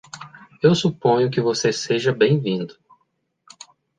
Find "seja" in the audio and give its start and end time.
1.71-2.11